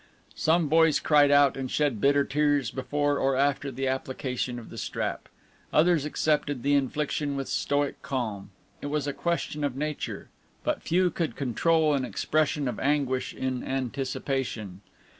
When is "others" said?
5.71-6.05